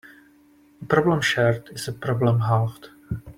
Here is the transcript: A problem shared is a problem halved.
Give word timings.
A 0.81 0.85
problem 0.87 1.21
shared 1.21 1.69
is 1.73 1.87
a 1.87 1.93
problem 1.93 2.39
halved. 2.39 2.89